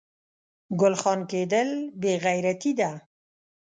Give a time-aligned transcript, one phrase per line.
[0.79, 1.69] ګل خان کیدل
[2.01, 2.91] بې غیرتي ده